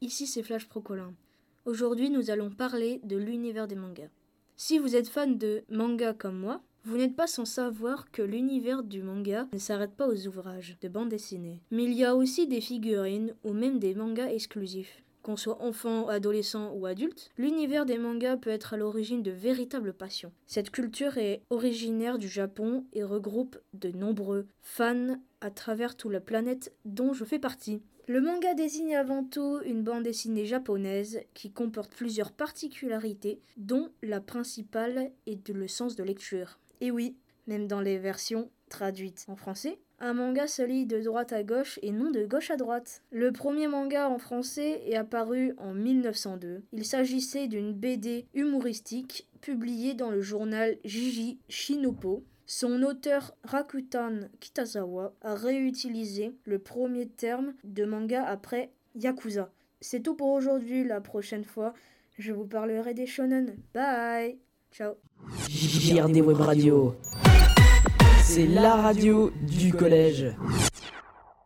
[0.00, 1.14] ici c'est Flash Procolin.
[1.64, 4.10] Aujourd'hui nous allons parler de l'univers des mangas.
[4.56, 8.84] Si vous êtes fan de manga comme moi, vous n'êtes pas sans savoir que l'univers
[8.84, 11.60] du manga ne s'arrête pas aux ouvrages de bande dessinée.
[11.70, 15.02] Mais il y a aussi des figurines ou même des mangas exclusifs.
[15.24, 19.94] Qu'on soit enfant, adolescent ou adulte, l'univers des mangas peut être à l'origine de véritables
[19.94, 20.32] passions.
[20.46, 26.20] Cette culture est originaire du Japon et regroupe de nombreux fans à travers toute la
[26.20, 27.80] planète dont je fais partie.
[28.06, 34.20] Le manga désigne avant tout une bande dessinée japonaise qui comporte plusieurs particularités, dont la
[34.20, 36.58] principale est le sens de lecture.
[36.82, 37.16] Et oui,
[37.46, 41.78] même dans les versions traduites en français, un manga se lit de droite à gauche
[41.82, 43.02] et non de gauche à droite.
[43.12, 46.62] Le premier manga en français est apparu en 1902.
[46.72, 52.24] Il s'agissait d'une BD humoristique publiée dans le journal Jiji Shinopo.
[52.46, 59.52] Son auteur Rakutan Kitazawa a réutilisé le premier terme de manga après Yakuza.
[59.80, 60.82] C'est tout pour aujourd'hui.
[60.82, 61.74] La prochaine fois,
[62.18, 63.56] je vous parlerai des shonen.
[63.72, 64.38] Bye
[64.72, 64.94] Ciao
[65.48, 66.96] JRD Web Radio.
[68.26, 70.32] C'est la radio du collège.